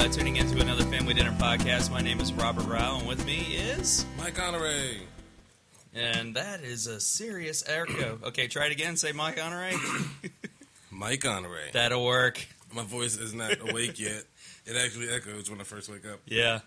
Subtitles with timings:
[0.00, 1.90] Thanks for tu- uh, tuning in to another Family Dinner podcast.
[1.90, 4.06] My name is Robert Rau, and with me is.
[4.16, 4.98] Mike Honoré.
[5.94, 8.18] And that is a serious echo.
[8.24, 8.96] Okay, try it again.
[8.96, 9.72] Say Mike Honoré.
[10.90, 11.72] Mike Honoré.
[11.72, 12.44] That'll work.
[12.74, 14.24] My voice is not awake yet.
[14.66, 16.20] It actually echoes when I first wake up.
[16.26, 16.60] Yeah.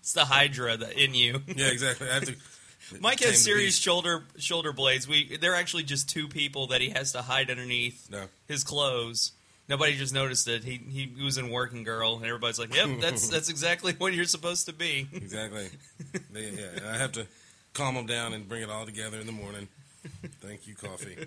[0.00, 1.40] It's the Hydra that in you.
[1.56, 2.08] Yeah, exactly.
[2.10, 2.36] I have to.
[3.00, 5.08] Mike has serious shoulder shoulder blades.
[5.08, 8.24] We they're actually just two people that he has to hide underneath No.
[8.46, 9.32] his clothes.
[9.68, 10.62] Nobody just noticed it.
[10.64, 14.24] He he was in Working Girl, and everybody's like, "Yep, that's that's exactly what you're
[14.24, 15.68] supposed to be." Exactly.
[16.32, 17.26] They- yeah, I have to
[17.74, 19.68] calm them down and bring it all together in the morning.
[20.40, 21.16] Thank you, coffee.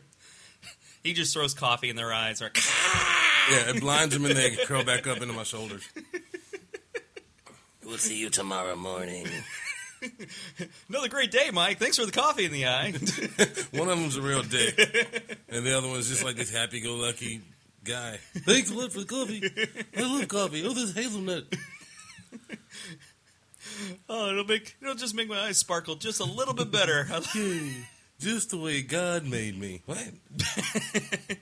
[1.02, 2.42] He just throws coffee in their eyes.
[2.42, 2.52] Or,
[3.50, 5.88] Yeah, it blinds them and they curl back up into my shoulders.
[7.86, 9.26] We'll see you tomorrow morning.
[10.90, 11.80] Another great day, Mike.
[11.80, 12.92] Thanks for the coffee in the eye.
[13.72, 17.42] One of them's a real dick, and the other one's just like this happy-go-lucky
[17.90, 18.20] guy.
[18.40, 19.44] Thanks a lot for the coffee.
[19.98, 20.64] I love coffee.
[20.66, 21.46] Oh, this hazelnut.
[24.10, 27.08] oh, it'll make it'll just make my eyes sparkle just a little bit better.
[27.36, 27.72] Yay.
[28.20, 29.82] Just the way God made me.
[29.86, 30.04] What?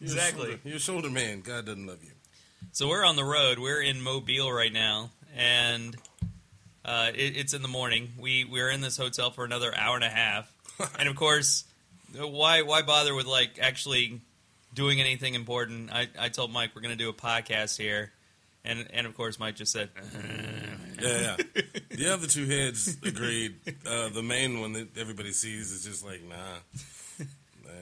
[0.00, 0.42] Exactly.
[0.50, 1.40] shoulder- You're a shoulder man.
[1.40, 2.10] God doesn't love you.
[2.72, 3.58] So we're on the road.
[3.58, 5.96] We're in Mobile right now, and
[6.84, 8.12] uh, it, it's in the morning.
[8.18, 10.52] We we're in this hotel for another hour and a half,
[10.98, 11.64] and of course,
[12.14, 14.20] why why bother with like actually
[14.74, 15.90] doing anything important?
[15.92, 18.12] I, I told Mike we're going to do a podcast here,
[18.64, 19.90] and and of course Mike just said,
[21.00, 21.62] Yeah, yeah.
[21.90, 23.56] The other two heads agreed.
[23.86, 26.34] Uh, the main one that everybody sees is just like, nah,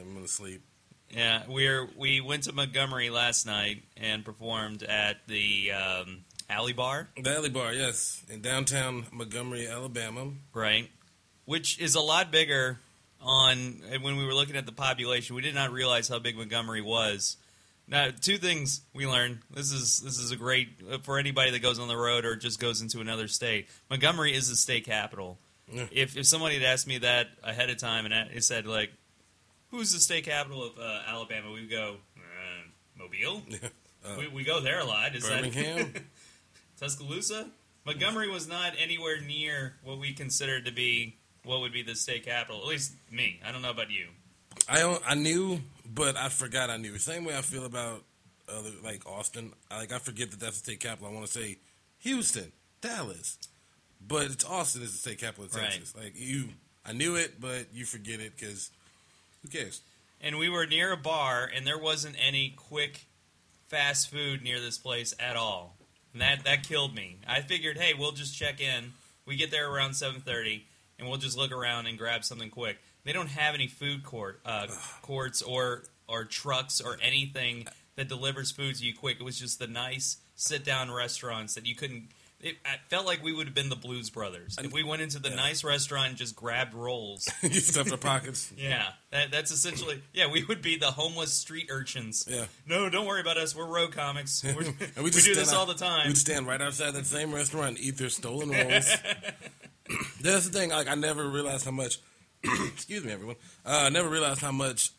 [0.00, 0.62] I'm gonna sleep.
[1.10, 1.42] yeah.
[1.48, 7.34] We're we went to Montgomery last night and performed at the um, Alley Bar, The
[7.34, 10.30] Alley Bar, yes, in downtown Montgomery, Alabama.
[10.54, 10.90] right?
[11.44, 12.78] Which is a lot bigger
[13.22, 15.36] on when we were looking at the population.
[15.36, 17.36] We did not realize how big Montgomery was.
[17.88, 19.40] Now, two things we learned.
[19.50, 22.36] This is this is a great uh, for anybody that goes on the road or
[22.36, 23.68] just goes into another state.
[23.90, 25.38] Montgomery is the state capital.
[25.70, 25.86] Yeah.
[25.90, 28.92] If if somebody had asked me that ahead of time and it said like,
[29.70, 33.42] "Who's the state capital of uh, Alabama?" We would go, uh, "Mobile."
[34.04, 35.14] Uh, we, we go there a lot.
[35.14, 35.92] Is Birmingham.
[35.92, 36.02] that
[36.80, 37.48] Tuscaloosa?
[37.86, 42.24] Montgomery was not anywhere near what we considered to be what would be the state
[42.24, 42.60] capital.
[42.62, 43.40] At least me.
[43.46, 44.06] I don't know about you.
[44.68, 46.96] I don't- I knew, but I forgot I knew.
[46.98, 48.04] Same way I feel about
[48.48, 49.52] uh, other like Austin.
[49.70, 51.08] I, like I forget that that's the state capital.
[51.08, 51.58] I want to say
[52.00, 53.38] Houston, Dallas,
[54.06, 55.70] but it's Austin is the state capital of Right.
[55.70, 55.94] Texas.
[55.96, 56.50] Like you,
[56.84, 58.70] I knew it, but you forget it because
[59.42, 59.80] who cares?
[60.20, 63.06] And we were near a bar, and there wasn't any quick,
[63.68, 65.76] fast food near this place at all.
[66.12, 67.16] And that that killed me.
[67.26, 68.92] I figured, hey, we'll just check in.
[69.26, 70.66] We get there around seven thirty,
[71.02, 72.78] and we'll just look around and grab something quick.
[73.04, 74.68] They don't have any food court uh,
[75.02, 79.18] courts or or trucks or anything that delivers food to you quick.
[79.20, 82.08] It was just the nice sit down restaurants that you couldn't.
[82.40, 85.20] It, it felt like we would have been the Blues Brothers if we went into
[85.20, 85.36] the Yeah.
[85.36, 87.28] nice restaurant and just grabbed rolls.
[87.40, 88.52] you stuff their pockets.
[88.56, 90.28] Yeah, that, that's essentially yeah.
[90.28, 92.26] We would be the homeless street urchins.
[92.28, 92.46] Yeah.
[92.66, 93.54] No, don't worry about us.
[93.54, 94.42] We're road comics.
[94.96, 96.08] We're, we just do this out- all the time.
[96.08, 98.90] We'd stand right outside that same restaurant and eat their stolen rolls.
[100.20, 100.70] That's the thing.
[100.70, 101.98] Like I never realized how much.
[102.44, 103.36] excuse me, everyone.
[103.64, 104.90] Uh, I never realized how much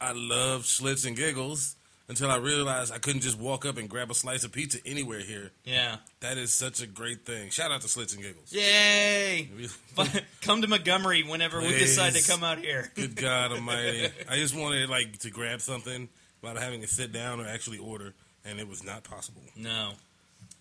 [0.00, 1.76] I love Schlitz and Giggles
[2.08, 5.20] until I realized I couldn't just walk up and grab a slice of pizza anywhere
[5.20, 5.50] here.
[5.64, 5.96] Yeah.
[6.20, 7.50] That is such a great thing.
[7.50, 8.52] Shout out to Schlitz and Giggles.
[8.52, 9.48] Yay!
[10.42, 12.90] come to Montgomery whenever we decide to come out here.
[12.94, 14.08] Good God Almighty!
[14.28, 16.08] I just wanted like to grab something
[16.42, 18.14] without having to sit down or actually order,
[18.44, 19.42] and it was not possible.
[19.56, 19.92] No,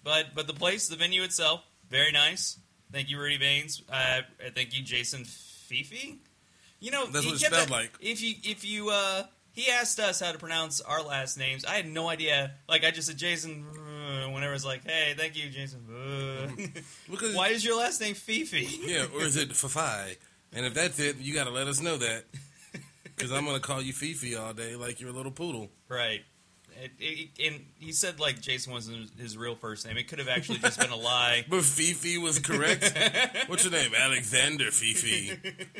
[0.04, 2.58] but but the place, the venue itself, very nice.
[2.94, 3.82] Thank you, Rudy Baines.
[3.92, 4.22] Uh,
[4.56, 6.20] thank you, Jason Fifi.
[6.80, 7.92] You know That's he what it spelled that- like.
[8.00, 11.66] If you if you uh, he asked us how to pronounce our last names.
[11.66, 12.52] I had no idea.
[12.70, 13.66] Like I just said Jason.
[13.76, 15.80] uh, Whenever it's like, hey, thank you, Jason.
[15.90, 16.48] uh."
[17.12, 18.68] Because Why is your last name Fifi?
[18.86, 20.18] Yeah, or is it Fifi?
[20.56, 22.26] And if that's it, you got to let us know that.
[23.16, 25.70] Because I'm going to call you Fifi all day like you're a little poodle.
[25.88, 26.24] Right.
[26.82, 29.98] It, it, and he said like Jason wasn't his real first name.
[29.98, 31.46] It could have actually just been a lie.
[31.50, 32.94] But Fifi was correct.
[33.48, 33.92] What's your name?
[33.98, 35.38] Alexander Fifi.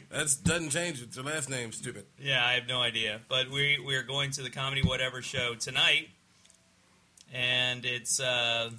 [0.10, 1.02] That doesn't change.
[1.02, 2.06] It's your last name, stupid.
[2.20, 3.22] Yeah, I have no idea.
[3.30, 6.10] But we we are going to the comedy whatever show tonight,
[7.34, 8.70] and it's uh,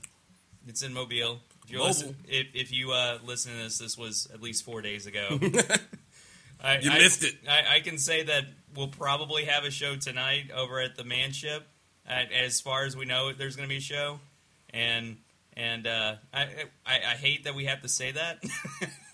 [0.66, 1.40] it's in Mobile.
[1.64, 1.88] If you Mobile.
[1.88, 5.38] listen, if, if you uh, listen to this, this was at least four days ago.
[6.62, 7.34] I, You I- missed it.
[7.48, 8.44] I, I can say that
[8.74, 11.66] we'll probably have a show tonight over at the Manship.
[12.06, 14.20] At, as far as we know, there's going to be a show,
[14.72, 15.16] and
[15.56, 16.42] and uh, I,
[16.86, 18.42] I I hate that we have to say that.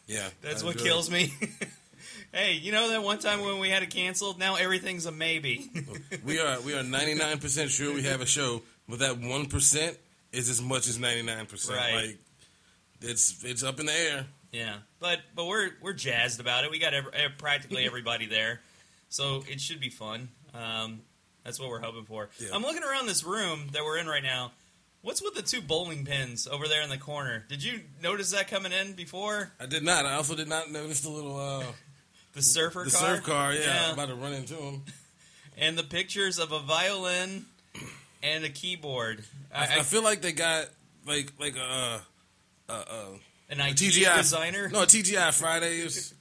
[0.07, 0.29] Yeah.
[0.43, 0.83] That's I what do.
[0.85, 1.33] kills me.
[2.33, 4.39] Hey, you know that one time when we had it canceled?
[4.39, 5.69] Now everything's a maybe.
[6.25, 9.47] We are we are ninety nine percent sure we have a show, but that one
[9.47, 9.97] percent
[10.33, 11.77] is as much as ninety nine percent.
[11.79, 11.95] Right.
[12.07, 12.19] Like
[13.01, 14.27] it's it's up in the air.
[14.53, 16.71] yeah, but but we're we're jazzed about it.
[16.71, 18.61] We got every, practically everybody there,
[19.09, 20.29] so it should be fun.
[20.55, 21.01] Um,
[21.45, 22.29] that's what we're hoping for.
[22.39, 22.49] Yeah.
[22.53, 24.53] I'm looking around this room that we're in right now.
[25.03, 27.45] What's with the two bowling pins over there in the corner?
[27.49, 30.05] Did you notice that coming in before I did not.
[30.05, 31.65] I also did not notice the little uh,
[32.35, 33.17] the surfer the car?
[33.17, 33.55] surf car.
[33.55, 34.83] Yeah, I'm about to run into him.
[35.59, 37.47] and the pictures of a violin
[38.23, 39.25] and a keyboard.
[39.55, 40.67] I, I, I feel like they got
[41.07, 42.03] like like a,
[42.69, 43.07] a, a,
[43.49, 46.13] an a TGI designer No, a TGI Fridays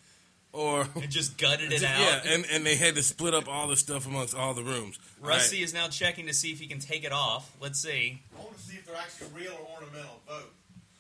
[0.54, 2.00] or and just gutted it out.
[2.00, 4.98] yeah, and and they had to split up all the stuff amongst all the rooms.
[5.22, 5.64] Rusty Right.
[5.64, 7.52] is now checking to see if he can take it off.
[7.62, 8.22] Let's see.
[8.38, 10.22] I want to see if they're actually real or ornamental.
[10.28, 10.46] Both.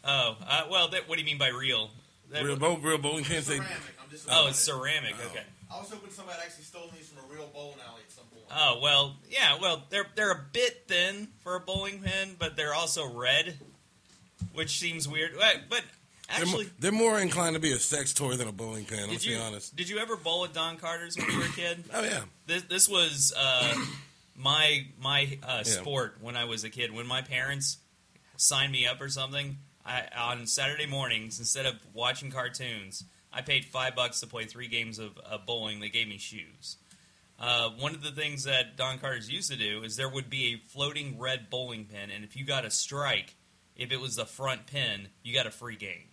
[0.03, 1.89] Oh, uh, well, that, what do you mean by real?
[2.31, 3.47] That- real, bow, real bowling pins.
[3.47, 3.75] They, Ceramic.
[4.03, 4.27] I'm just.
[4.31, 5.15] oh, it's ceramic.
[5.21, 5.27] Oh.
[5.27, 5.43] Okay.
[5.71, 8.43] I was hoping somebody actually stole these from a real bowling alley at some point.
[8.51, 9.57] Oh well, yeah.
[9.61, 13.59] Well, they're they're a bit thin for a bowling pin, but they're also red,
[14.53, 15.33] which seems weird.
[15.69, 15.83] But,
[16.29, 18.85] but they're, mo- actually, they're more inclined to be a sex toy than a bowling
[18.85, 19.09] pin.
[19.09, 19.75] Let's you be honest.
[19.75, 21.83] did you ever bowl at Don Carter's when you were a kid?
[21.93, 23.73] Oh yeah, This this was uh,
[24.35, 26.93] my my uh, sport when I was a kid.
[26.93, 27.77] When my parents
[28.37, 33.03] signed me up or something, I, on Saturday mornings instead of watching cartoons,
[33.33, 35.79] I paid five bucks to play three games of uh, bowling.
[35.79, 36.77] They gave me shoes.
[37.39, 40.53] Uh, one of the things that Don Carter's used to do is there would be
[40.55, 43.35] a floating red bowling pin, and if you got a strike,
[43.77, 46.08] if it was the front pin, you got a free game.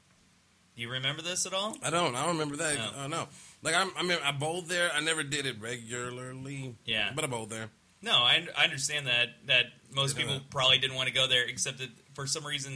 [0.77, 1.77] Do you remember this at all?
[1.83, 2.15] I don't.
[2.15, 2.77] I don't remember that.
[2.77, 2.91] No.
[3.05, 3.29] Oh no.
[3.63, 4.91] Like I'm, I mean, I bowled there.
[4.95, 6.75] I never did it regularly.
[6.85, 7.11] Yeah.
[7.15, 7.71] but I bowled there.
[8.03, 9.65] No, I, I understand that that
[9.95, 12.75] most people probably didn't want to go there, except that for some reason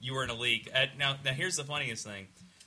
[0.00, 0.70] you were in a league.
[0.74, 2.26] Uh, now, now here's the funniest thing: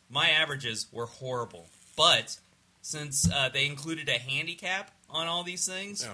[0.10, 1.66] my averages were horrible,
[1.98, 2.38] but
[2.82, 6.14] since uh, they included a handicap on all these things, Yeah.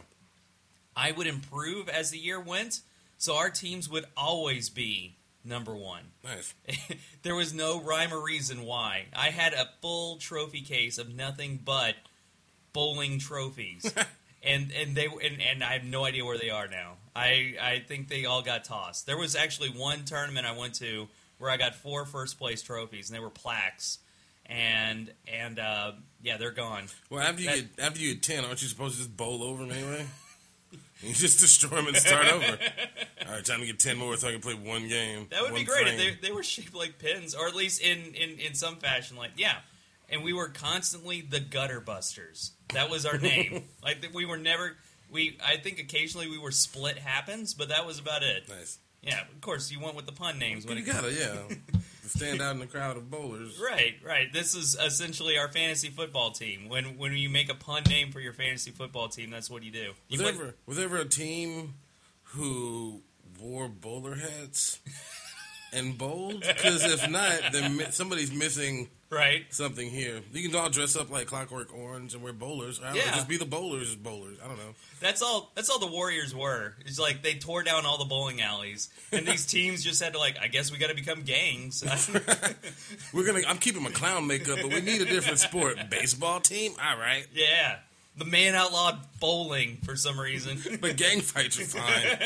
[0.95, 2.81] I would improve as the year went.
[3.17, 6.03] So our teams would always be number one.
[6.23, 6.53] Nice.
[7.23, 9.05] there was no rhyme or reason why.
[9.15, 11.95] I had a full trophy case of nothing but
[12.73, 13.91] bowling trophies.
[14.43, 16.93] and and they and, and I have no idea where they are now.
[17.15, 19.05] I I think they all got tossed.
[19.05, 21.07] There was actually one tournament I went to
[21.37, 23.99] where I got four first place trophies and they were plaques.
[24.45, 26.85] And and uh, yeah, they're gone.
[27.09, 29.43] Well, after you That- get after you get ten, aren't you supposed to just bowl
[29.43, 30.05] over them anyway?
[31.07, 32.57] you just destroy them and start over.
[33.27, 35.27] All right, time to get ten more so I can play one game.
[35.31, 35.99] That would be great frame.
[35.99, 39.17] if they, they were shaped like pins, or at least in, in, in some fashion.
[39.17, 39.55] Like, yeah.
[40.09, 42.51] And we were constantly the Gutter Busters.
[42.73, 43.63] That was our name.
[43.83, 44.75] like, we were never.
[45.09, 48.47] We I think occasionally we were Split Happens, but that was about it.
[48.49, 48.77] Nice.
[49.01, 50.65] Yeah, of course you went with the pun names.
[50.65, 51.55] When You it, gotta, yeah.
[52.15, 53.59] Stand out in the crowd of bowlers.
[53.63, 54.31] right, right.
[54.33, 56.67] This is essentially our fantasy football team.
[56.69, 59.71] When when you make a pun name for your fantasy football team, that's what you
[59.71, 59.87] do.
[59.89, 61.75] Was You there went- ever was ever a team
[62.23, 63.01] who
[63.39, 64.79] wore bowler hats
[65.73, 66.41] and bowled?
[66.41, 69.45] Because if not, then somebody's missing right.
[69.49, 70.21] something here.
[70.33, 72.79] You can all dress up like Clockwork Orange and wear bowlers.
[72.79, 73.11] Or don't know, Yeah.
[73.15, 74.37] just be the bowlers bowlers.
[74.43, 74.73] I don't know.
[74.99, 75.51] That's all.
[75.55, 76.73] That's all the Warriors were.
[76.85, 80.19] It's like they tore down all the bowling alleys, and these teams just had to
[80.19, 80.37] like.
[80.41, 81.83] I guess we got to become gangs.
[83.13, 83.41] We're gonna.
[83.47, 85.77] I'm keeping my clown makeup, but we need a different sport.
[85.89, 87.25] Baseball team, all right.
[87.33, 87.77] yeah,
[88.17, 90.57] the man outlawed bowling for some reason.
[90.81, 92.17] But gang fights are fine.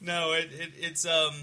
[0.00, 1.34] no, it, it, it's um.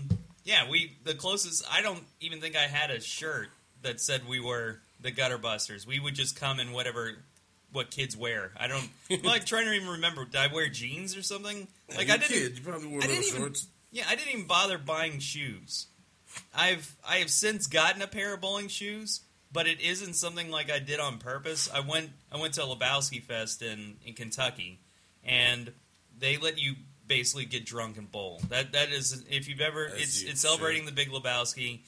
[0.44, 1.66] Yeah, we the closest.
[1.72, 3.50] I don't even think I had a shirt
[3.82, 5.86] that said we were the Gutter Busters.
[5.88, 7.12] We would just come in whatever.
[7.72, 8.52] What kids wear?
[8.56, 8.88] I don't
[9.24, 10.26] like trying to even remember.
[10.26, 11.68] Did I wear jeans or something?
[11.90, 12.28] Like I didn't.
[12.28, 13.68] Kid, you probably wore I didn't even- shorts.
[13.92, 15.88] Yeah, I didn't even bother buying shoes.
[16.54, 19.22] I've I have since gotten a pair of bowling shoes,
[19.52, 21.70] but it isn't something like I did on purpose.
[21.74, 24.80] I went I went to a Lebowski Fest in, in Kentucky,
[25.24, 25.72] and
[26.20, 26.74] they let you
[27.08, 28.42] basically get drunk and bowl.
[28.50, 31.82] That that is if you've ever it's you it's celebrating the Big Lebowski.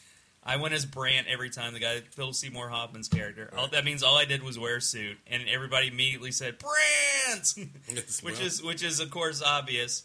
[0.47, 3.51] I went as Brandt every time, the guy Phil Seymour Hoffman's character.
[3.57, 7.55] All, that means all I did was wear a suit, and everybody immediately said Brandt.
[8.21, 8.41] Which well.
[8.41, 10.03] is which is of course obvious.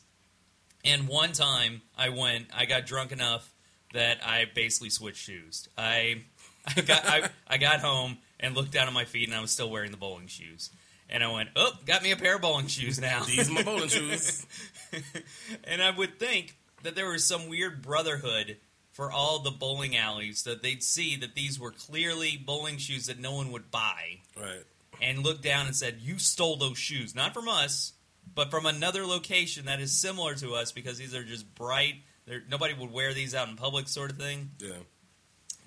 [0.83, 3.53] And one time I went, I got drunk enough
[3.93, 5.69] that I basically switched shoes.
[5.77, 6.23] I
[6.77, 9.51] I got I, I got home and looked down at my feet and I was
[9.51, 10.71] still wearing the bowling shoes.
[11.13, 13.25] And I went, oh, got me a pair of bowling shoes now.
[13.25, 14.47] These are my bowling shoes.
[15.65, 18.57] and I would think that there was some weird brotherhood
[18.93, 23.19] for all the bowling alleys that they'd see that these were clearly bowling shoes that
[23.19, 24.65] no one would buy Right.
[25.01, 27.93] and looked down and said, "You stole those shoes, not from us,
[28.35, 31.97] but from another location that is similar to us because these are just bright.
[32.27, 34.73] They're, nobody would wear these out in public, sort of thing." Yeah.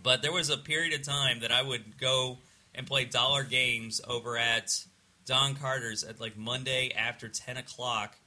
[0.02, 2.40] But there was a period of time that I would go
[2.76, 4.84] and play dollar games over at
[5.26, 8.18] Don Carter's at like Monday after ten o'clock.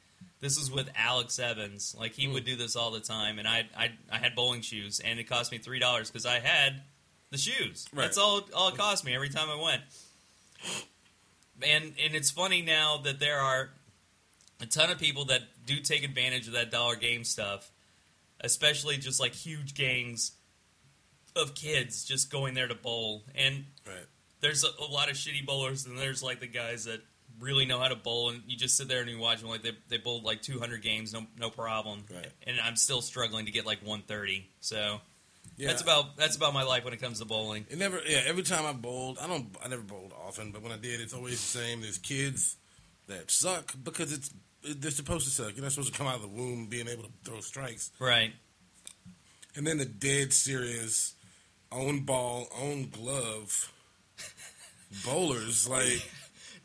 [0.40, 1.94] This is with Alex Evans.
[1.98, 2.34] Like he hmm.
[2.34, 5.24] would do this all the time, and I I, I had bowling shoes, and it
[5.24, 6.82] cost me three dollars because I had
[7.30, 7.86] the shoes.
[7.92, 8.04] Right.
[8.04, 9.82] That's all all it cost me every time I went.
[11.62, 13.70] And and it's funny now that there are
[14.60, 17.70] a ton of people that do take advantage of that dollar game stuff,
[18.40, 20.32] especially just like huge gangs
[21.34, 23.24] of kids just going there to bowl.
[23.34, 24.06] And Right.
[24.40, 27.02] there's a, a lot of shitty bowlers, and there's like the guys that
[27.40, 29.62] really know how to bowl, and you just sit there and you watch them like
[29.62, 32.04] they they bowled like 200 games, no no problem.
[32.12, 32.26] Right.
[32.46, 34.48] And I'm still struggling to get like 130.
[34.60, 35.00] So
[35.56, 35.68] Yeah.
[35.68, 37.66] that's about that's about my life when it comes to bowling.
[37.70, 38.22] It never, yeah.
[38.26, 41.14] Every time I bowled, I don't, I never bowled often, but when I did, it's
[41.14, 41.80] always the same.
[41.82, 42.56] There's kids
[43.08, 44.30] that suck because it's
[44.62, 45.54] they're supposed to suck.
[45.54, 47.92] You're not supposed to come out of the womb being able to throw strikes.
[48.00, 48.32] Right.
[49.54, 51.14] And then the dead serious,
[51.72, 53.72] own ball, own glove
[55.04, 55.68] bowlers.
[55.68, 56.02] Like,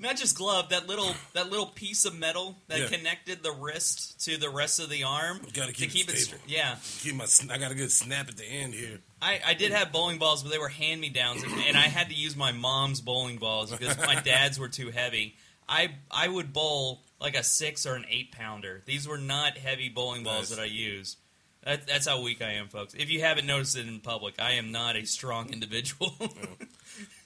[0.02, 2.88] Not just glove, that little that little piece of metal that Yeah.
[2.88, 6.18] connected the wrist to the rest of the arm Gotta to keep it keep it.
[6.18, 6.42] stable.
[6.48, 9.00] yeah, keep my, I got a good snap at the end here.
[9.22, 11.82] I, I did have bowling balls, but they were hand me downs, and, and I
[11.82, 15.36] had to use my mom's bowling balls because my dad's were too heavy.
[15.70, 18.82] I I would bowl like a six or an eight pounder.
[18.86, 20.58] These were not heavy bowling balls Nice.
[20.58, 21.18] that I used.
[21.64, 22.96] That, that's how weak I am, folks.
[22.96, 26.16] If you haven't noticed it in public, I am not a strong individual.
[26.20, 26.28] Oh.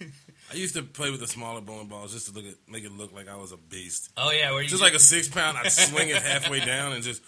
[0.51, 2.91] I used to play with the smaller bowling balls just to look at, make it
[2.91, 4.11] look like I was a beast.
[4.17, 7.03] oh yeah, where you Just like a six pound, I'd swing it halfway down and
[7.03, 7.21] just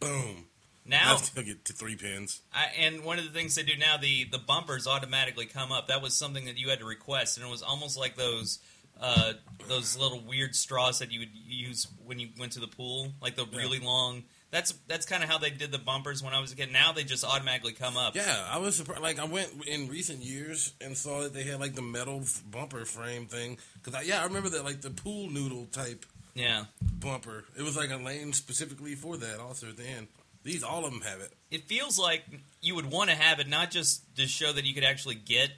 [0.00, 0.46] boom.
[0.84, 2.42] now still get to three pins.
[2.52, 5.88] I, and one of the things they do now, the the bumpers automatically come up.
[5.88, 8.58] That was something that you had to request, and it was almost like those
[9.00, 9.34] uh,
[9.68, 13.36] those little weird straws that you would use when you went to the pool, like
[13.36, 14.24] the really long.
[14.50, 16.72] That's that's kind of how they did the bumpers when I was a kid.
[16.72, 18.14] Now they just automatically come up.
[18.14, 19.02] Yeah, I was surprised.
[19.02, 22.84] Like I went in recent years and saw that they had like the metal bumper
[22.84, 23.58] frame thing.
[23.74, 26.66] Because I, yeah, I remember that like the pool noodle type Yeah.
[26.80, 27.44] bumper.
[27.58, 29.40] It was like a lane specifically for that.
[29.40, 30.06] Also at the end,
[30.44, 31.32] these all of them have it.
[31.50, 32.22] It feels like
[32.62, 35.50] you would want to have it not just to show that you could actually get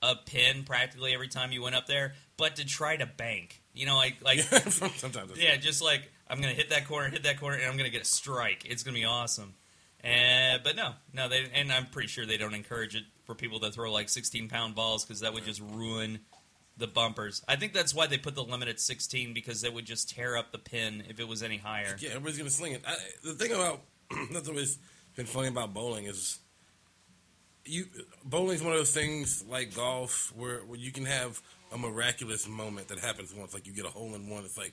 [0.00, 3.60] a pin practically every time you went up there, but to try to bank.
[3.74, 4.40] You know, like like
[4.96, 7.90] Sometimes, Yeah, just like I'm gonna hit that corner, hit that corner, and I'm gonna
[7.90, 8.64] get a strike.
[8.64, 9.54] It's gonna be awesome.
[10.02, 13.74] But no, no, they and I'm pretty sure they don't encourage it for people that
[13.74, 16.20] throw like 16 pound balls because that would just ruin
[16.78, 17.44] the bumpers.
[17.46, 20.36] I think that's why they put the limit at 16 because they would just tear
[20.38, 21.96] up the pin if it was any higher.
[21.98, 22.82] Yeah, everybody's gonna sling it.
[22.86, 23.82] I, the thing about
[24.32, 24.78] that's always
[25.14, 26.38] been funny about bowling is
[27.66, 27.84] you
[28.24, 32.88] bowling's one of those things like golf where, where you can have a miraculous moment
[32.88, 34.44] that happens once, like you get a hole in one.
[34.44, 34.72] It's like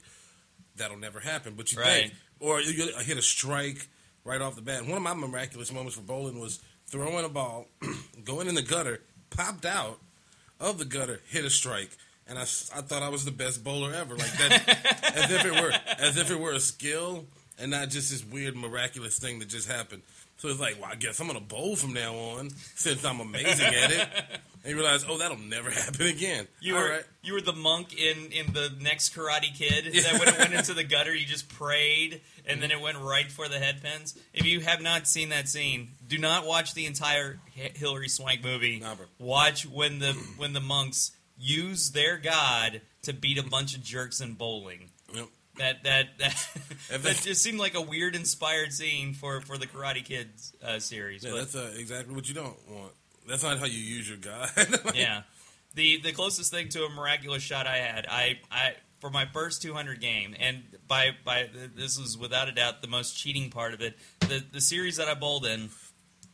[0.79, 2.01] that'll never happen, but you Right.
[2.09, 3.87] think, or you hit a strike
[4.25, 4.85] right off the bat.
[4.85, 7.67] One of my miraculous moments for bowling was throwing a ball,
[8.25, 9.99] going in the gutter, popped out
[10.59, 11.91] of the gutter, hit a strike.
[12.27, 15.51] And I, I thought I was the best bowler ever, like that, as if it
[15.51, 17.25] were as if it were a skill
[17.57, 20.01] and not just this weird miraculous thing that just happened.
[20.37, 23.65] So it's like, well, I guess I'm gonna bowl from now on since I'm amazing
[23.73, 24.07] at it.
[24.63, 26.47] And you realize, oh, that'll never happen again.
[26.59, 27.03] You All were right.
[27.23, 30.73] you were the monk in in the next Karate Kid that when it went into
[30.73, 34.17] the gutter, you just prayed and then it went right for the head pins.
[34.33, 38.43] If you have not seen that scene, do not watch the entire H- Hilary Swank
[38.43, 38.79] movie.
[38.79, 38.95] Bro.
[39.19, 44.19] Watch when the when the monks use their god to beat a bunch of jerks
[44.19, 44.89] in bowling.
[45.13, 45.27] Yep.
[45.57, 46.47] That that that,
[47.03, 51.23] that just seemed like a weird inspired scene for for the Karate Kids uh, series.
[51.23, 52.91] Yeah, but- that's uh, exactly what you don't want.
[53.27, 54.49] That's not how you use your guy.
[54.95, 55.21] yeah.
[55.75, 59.61] The the closest thing to a miraculous shot I had, I I for my first
[59.61, 63.81] 200 game, and by by this was without a doubt the most cheating part of
[63.81, 63.97] it.
[64.19, 65.69] The the series that I bowled in,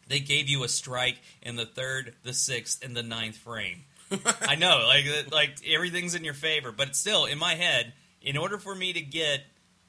[0.07, 3.83] they gave you a strike in the third, the sixth, and the ninth frame.
[4.41, 8.57] I know, like like everything's in your favor, but still in my head, in order
[8.57, 9.41] for me to get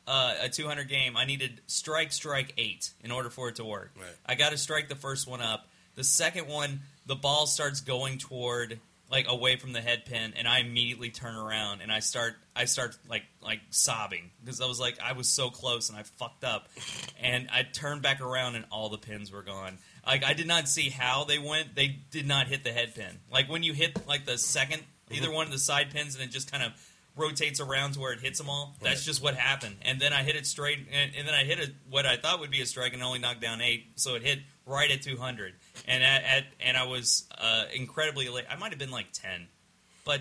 [0.07, 3.93] uh, a 200 game, I needed strike, strike eight in order for it to work.
[3.97, 4.15] Right.
[4.25, 5.69] I got to strike the first one up.
[5.97, 8.79] The second one, the ball starts going toward
[9.11, 12.65] like away from the head pin, and I immediately turn around and I start I
[12.65, 16.45] start like like sobbing because I was like I was so close and I fucked
[16.45, 16.69] up,
[17.21, 19.79] and I turned back around and all the pins were gone.
[20.07, 21.75] Like I did not see how they went.
[21.75, 23.19] They did not hit the head pin.
[23.33, 25.37] Like when you hit like the second either mm-hmm.
[25.37, 26.73] one of the side pins and it just kind of
[27.17, 28.77] rotates around to where it hits them all.
[28.83, 29.77] That's just what happened.
[29.83, 32.41] And then I hit it straight, and, and then I hit it what I thought
[32.41, 33.87] would be a strike, and only knocked down eight.
[33.97, 35.55] So it hit right at 200,
[35.89, 38.45] and at, at and I was uh, incredibly late.
[38.51, 39.49] I might have been like 10,
[40.05, 40.21] but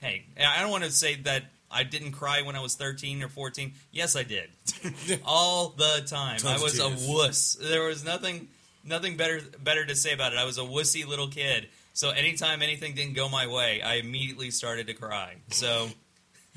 [0.00, 3.28] hey, I don't want to say that I didn't cry when I was 13 or
[3.28, 3.72] 14.
[3.92, 4.50] Yes, I did,
[5.24, 6.38] all the time.
[6.38, 7.56] Tons I was a wuss.
[7.60, 8.48] There was nothing
[8.84, 10.38] nothing better better to say about it.
[10.38, 11.68] I was a wussy little kid.
[11.92, 15.34] So anytime anything didn't go my way, I immediately started to cry.
[15.48, 15.88] So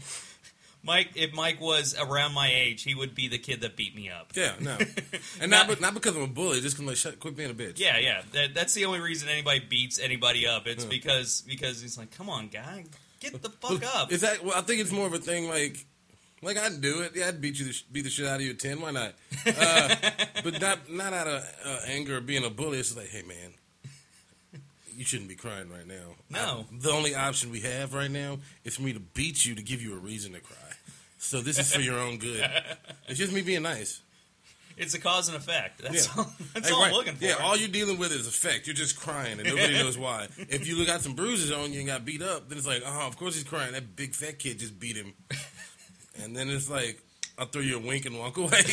[0.83, 4.09] Mike, if Mike was around my age, he would be the kid that beat me
[4.09, 4.31] up.
[4.33, 4.77] Yeah, no,
[5.41, 7.79] and not, not because I'm a bully, just because like, shut, quit being a bitch.
[7.79, 8.23] Yeah, yeah.
[8.33, 10.65] That, that's the only reason anybody beats anybody up.
[10.65, 12.85] It's because because he's like, come on, guy,
[13.19, 14.11] get the fuck up.
[14.11, 14.43] Is that?
[14.43, 15.85] Well, I think it's more of a thing like,
[16.41, 17.11] like I'd do it.
[17.15, 18.81] Yeah, I'd beat you, the, beat the shit out of you at ten.
[18.81, 19.13] Why not?
[19.45, 19.95] Uh,
[20.43, 22.79] but not not out of uh, anger or being a bully.
[22.79, 23.53] It's just like, hey man,
[25.01, 26.13] you shouldn't be crying right now.
[26.29, 26.65] No.
[26.71, 29.63] I- the only option we have right now is for me to beat you to
[29.63, 30.55] give you a reason to cry.
[31.17, 32.47] So this is for your own good.
[33.07, 34.01] It's just me being nice.
[34.77, 35.81] It's a cause and effect.
[35.81, 36.13] That's Yeah.
[36.23, 36.31] all.
[36.53, 36.87] That's Hey, all right.
[36.89, 37.25] I'm looking for.
[37.25, 38.67] Yeah, all you're dealing with is effect.
[38.67, 40.27] You're just crying and nobody knows why.
[40.37, 43.07] If you got some bruises on you and got beat up, then it's like, oh,
[43.07, 43.73] of course he's crying.
[43.73, 45.13] That big fat kid just beat him.
[46.23, 47.01] and then it's like,
[47.39, 48.61] I'll throw you a wink and walk away.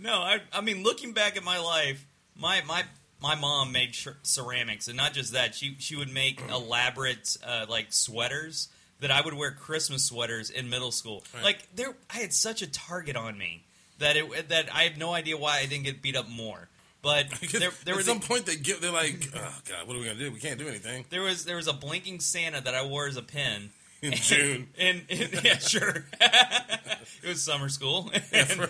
[0.00, 2.84] No, I, I mean, looking back at my life, my my
[3.24, 7.64] my mom made cer- ceramics, and not just that, she she would make elaborate uh,
[7.68, 8.68] like sweaters
[9.00, 11.24] that I would wear Christmas sweaters in middle school.
[11.34, 11.42] Right.
[11.44, 13.64] Like there, I had such a target on me
[13.98, 16.68] that it that I have no idea why I didn't get beat up more.
[17.02, 19.96] But there, there at was some a, point they get, they're like, oh god, what
[19.96, 20.30] are we gonna do?
[20.30, 23.16] We can't do anything there was there was a blinking Santa that I wore as
[23.16, 23.70] a pin.
[24.02, 24.68] in June.
[24.78, 26.04] And, and yeah, sure.
[26.20, 28.10] it was summer school.
[28.32, 28.68] And-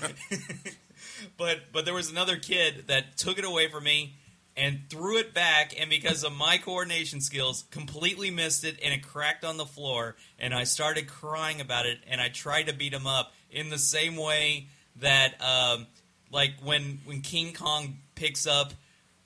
[1.36, 4.14] but but there was another kid that took it away from me
[4.56, 9.02] and threw it back and because of my coordination skills completely missed it and it
[9.06, 12.92] cracked on the floor and I started crying about it and I tried to beat
[12.92, 14.68] him up in the same way
[15.00, 15.86] that um,
[16.30, 18.72] like when when King Kong picks up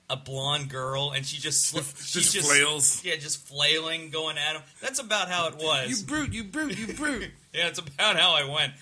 [0.09, 3.05] a blonde girl and she just sli- she Just flails.
[3.05, 6.75] yeah just flailing going at him that's about how it was You brute, you brute,
[6.79, 7.29] you brute.
[7.53, 8.73] yeah, it's about how I went.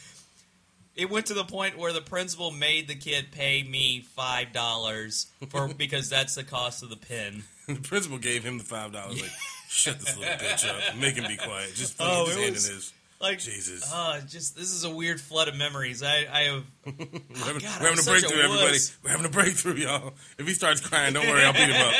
[0.98, 5.28] It went to the point where the principal made the kid pay me five dollars
[5.50, 7.44] for because that's the cost of the pin.
[7.68, 9.22] the principal gave him the five dollars.
[9.22, 9.32] Like,
[9.70, 10.98] shut this little bitch up.
[10.98, 11.74] Make him be quiet.
[11.76, 12.94] Just put Oh, his hand was- in his.
[13.20, 13.92] Like Jesus.
[13.92, 16.04] uh, just this is a weird flood of memories.
[16.04, 18.78] I, I have We're having, we're having a such a breakthrough, everybody.
[19.04, 20.14] We're having a breakthrough, y'all.
[20.38, 21.94] If he starts crying, don't worry, I'll beat him up.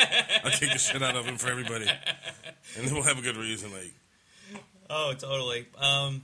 [0.44, 1.86] I'll kick the shit out of him for everybody,
[2.76, 3.72] and then we'll have a good reason.
[3.72, 3.92] Like,
[4.90, 5.66] oh totally.
[5.76, 6.22] Um,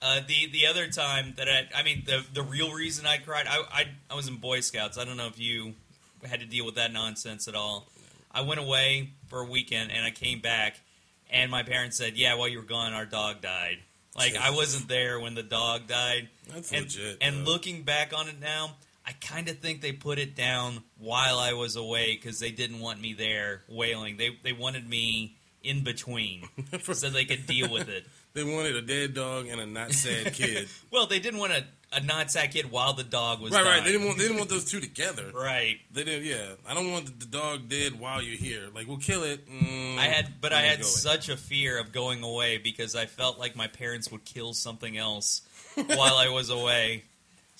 [0.00, 3.46] uh, the the other time that I I mean the the real reason I cried
[3.48, 4.98] I, I I was in Boy Scouts.
[4.98, 5.74] I don't know if you
[6.28, 7.88] had to deal with that nonsense at all.
[8.30, 10.80] I went away for a weekend and I came back
[11.30, 13.78] and my parents said, "Yeah, while you were gone, our dog died."
[14.16, 16.28] Like I wasn't there when the dog died.
[16.52, 17.52] That's and, legit, And though.
[17.52, 18.72] looking back on it now,
[19.06, 22.80] I kind of think they put it down while I was away because they didn't
[22.80, 24.16] want me there wailing.
[24.16, 26.48] They they wanted me in between
[26.82, 28.06] so they could deal with it.
[28.34, 30.68] They wanted a dead dog and a not sad kid.
[30.90, 33.76] Well, they didn't want a, a not sad kid while the dog was right, dying.
[33.78, 33.84] right.
[33.84, 34.18] They didn't want.
[34.18, 35.24] They didn't want those two together.
[35.34, 35.78] Right.
[35.92, 36.26] They didn't.
[36.26, 38.68] Yeah, I don't want the, the dog dead while you're here.
[38.74, 39.48] Like, we'll kill it.
[39.48, 43.38] Mm, I had, but I had such a fear of going away because I felt
[43.38, 45.42] like my parents would kill something else
[45.74, 47.04] while I was away.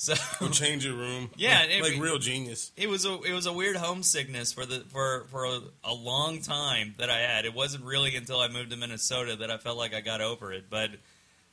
[0.01, 0.15] So
[0.53, 1.29] change your room.
[1.37, 2.71] Yeah, like, it- like real genius.
[2.77, 6.41] it was a it was a weird homesickness for the for for a, a long
[6.41, 7.45] time that I had.
[7.45, 10.53] It wasn't really until I moved to Minnesota that I felt like I got over
[10.53, 10.67] it.
[10.71, 10.91] But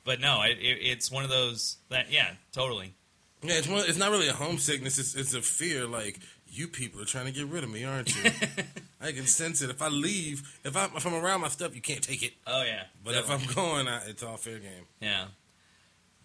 [0.03, 2.93] but no, it, it, it's one of those that yeah, totally.
[3.41, 4.99] Yeah, it's one, it's not really a homesickness.
[4.99, 5.87] It's it's a fear.
[5.87, 8.29] Like you people are trying to get rid of me, aren't you?
[9.01, 9.71] I can sense it.
[9.71, 12.33] If I leave, if I if I'm around my stuff, you can't take it.
[12.45, 13.45] Oh yeah, But definitely.
[13.45, 14.85] if I'm going, I, it's all fair game.
[15.01, 15.25] yeah.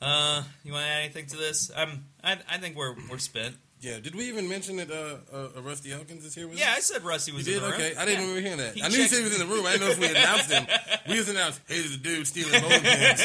[0.03, 1.71] Uh, you want to add anything to this?
[1.75, 3.57] Um, I I think we're we're spent.
[3.83, 3.99] Yeah.
[3.99, 6.71] Did we even mention that uh, uh, uh, Rusty Elkins is here with Yeah, us?
[6.71, 7.57] Yeah, I said Rusty You was did?
[7.57, 7.75] in the room.
[7.81, 7.97] Okay.
[7.97, 8.21] I didn't Yeah.
[8.29, 8.75] remember hearing that.
[8.75, 9.65] He I knew you checked- said he was in the room.
[9.65, 10.67] I didn't know if we announced him.
[11.09, 13.23] We just announced, hey, there's a dude stealing bowling pins.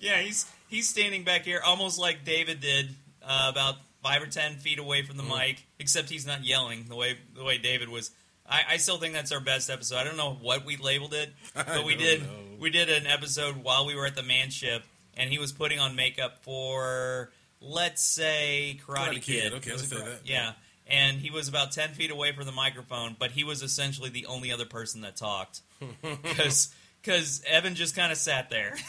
[0.00, 2.90] Yeah, he's he's standing back here almost like David did,
[3.24, 5.38] uh, about five or ten feet away from the Mm-hmm.
[5.38, 5.64] mic.
[5.78, 8.10] Except he's not yelling the way the way David was.
[8.48, 9.96] I, I still think that's our best episode.
[9.96, 12.28] I don't know what we labeled it, but we did know.
[12.58, 14.82] we did an episode while we were at the Manship,
[15.16, 19.52] and he was putting on makeup for let's say Karate, Karate Kid.
[19.54, 20.20] Okay, let's it say that.
[20.24, 20.52] Yeah.
[20.86, 24.26] And he was about ten feet away from the microphone, but he was essentially the
[24.26, 25.60] only other person that talked
[26.22, 28.74] because Evan just kind of sat there.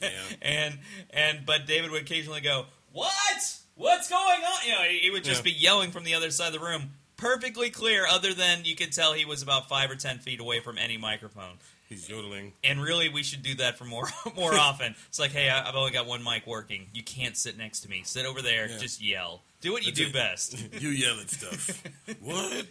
[0.00, 0.08] Yeah.
[0.42, 0.78] and
[1.10, 3.56] and but David would occasionally go, "What?
[3.76, 5.52] What's going on?" You know, he, he would just Yeah.
[5.52, 8.04] be yelling from the other side of the room, perfectly clear.
[8.04, 10.96] Other than you could tell he was about five or ten feet away from any
[10.96, 11.58] microphone.
[11.92, 12.52] He's yodeling.
[12.64, 14.94] And really, we should do that for more more often.
[15.08, 16.86] It's like, hey, I- I've only got one mic working.
[16.92, 18.02] You can't sit next to me.
[18.04, 18.68] Sit over there.
[18.68, 18.78] Yeah.
[18.78, 19.42] Just yell.
[19.60, 20.56] Do what you do best.
[20.80, 21.82] You yell at stuff.
[22.20, 22.66] what?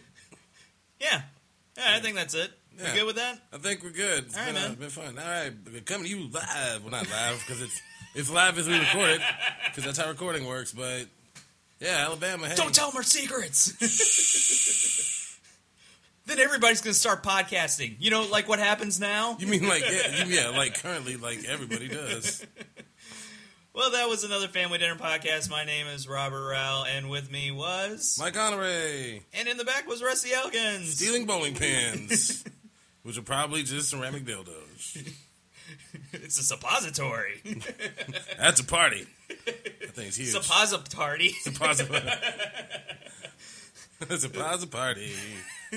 [1.00, 1.22] Yeah.
[1.78, 2.50] Yeah, I think that's it.
[2.78, 2.92] Yeah.
[2.92, 3.38] We good with that?
[3.52, 4.24] I think we're good.
[4.24, 4.74] It's All right, been, uh, man.
[4.76, 5.18] been fun.
[5.18, 5.52] All right,
[5.86, 6.82] coming to you live.
[6.82, 7.80] Well, not live because it's
[8.14, 9.20] it's live as we record it
[9.66, 10.72] because that's how recording works.
[10.72, 11.06] But
[11.80, 12.48] yeah, Alabama.
[12.48, 13.72] Hey, Don't tell them our secrets.
[16.26, 17.96] Then everybody's going to start podcasting.
[17.98, 19.36] You know, like what happens now?
[19.38, 22.44] You mean like yeah, yeah, like currently, like everybody does.
[23.74, 25.48] Well, that was another Family Dinner podcast.
[25.48, 28.18] My name is Robert Rowell, and with me was.
[28.20, 30.94] Mike Honoré and in the back was Rusty Elkins.
[30.94, 32.44] stealing bowling pins,
[33.02, 35.14] which are probably just ceramic dildos.
[36.12, 37.40] It's a suppository.
[38.38, 39.06] That's a party.
[39.46, 40.32] That thing's huge.
[40.32, 41.30] Suppository.
[41.40, 42.02] Suppository.
[44.02, 45.12] It's a party.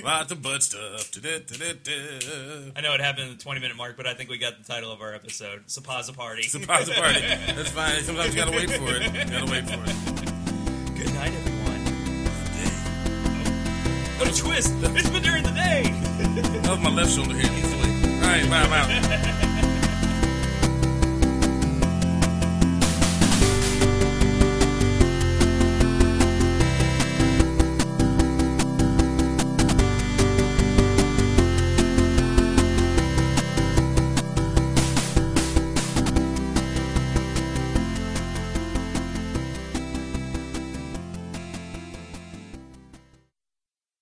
[0.04, 1.12] Lots of butt stuff.
[1.12, 2.72] Da-da-da-da-da.
[2.76, 4.64] I know it happened in the 20 minute mark, but I think we got the
[4.64, 6.16] title of our episode Suppository.
[6.16, 6.66] Party.
[6.66, 7.22] pause party.
[7.22, 8.04] That's fine.
[8.04, 9.04] Sometimes you gotta wait for it.
[9.04, 10.98] You gotta wait for it.
[10.98, 11.56] Good night, everyone.
[14.20, 14.74] What a twist!
[14.82, 15.84] It's been during the day!
[16.62, 17.52] That was my left shoulder here.
[17.52, 17.92] Easily.
[18.16, 18.68] All right, bye.
[18.78, 19.55] Out.